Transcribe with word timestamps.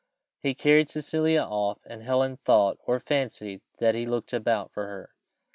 He 0.41 0.55
carried 0.55 0.89
Cecilia 0.89 1.43
off, 1.43 1.77
and 1.85 2.01
Helen 2.01 2.37
thought, 2.37 2.79
or 2.87 2.99
fancied, 2.99 3.61
that 3.77 3.93
he 3.93 4.07
looked 4.07 4.33
about 4.33 4.71
for 4.73 4.87
her. 4.87 5.11